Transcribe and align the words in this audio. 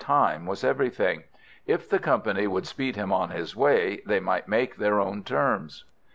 Time 0.03 0.47
was 0.47 0.63
everything. 0.63 1.25
If 1.67 1.87
the 1.87 1.99
company 1.99 2.47
would 2.47 2.65
speed 2.65 2.95
him 2.95 3.13
on 3.13 3.29
his 3.29 3.55
way, 3.55 4.01
they 4.07 4.19
might 4.19 4.47
make 4.47 4.77
their 4.77 4.99
own 4.99 5.23
terms. 5.23 5.85